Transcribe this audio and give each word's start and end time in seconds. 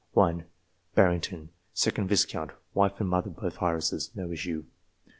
1 0.13 0.45
Barrington, 0.95 1.51
2d 1.75 2.07
Viscount; 2.07 2.53
wife 2.73 2.99
and 2.99 3.07
mother 3.07 3.29
both 3.29 3.61
heiresses. 3.61 4.09
No 4.15 4.31
issue. 4.31 4.65